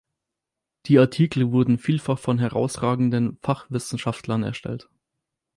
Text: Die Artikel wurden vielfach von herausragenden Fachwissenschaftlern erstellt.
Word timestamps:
Die 0.87 0.97
Artikel 0.97 1.51
wurden 1.51 1.77
vielfach 1.77 2.17
von 2.17 2.39
herausragenden 2.39 3.37
Fachwissenschaftlern 3.43 4.41
erstellt. 4.41 4.89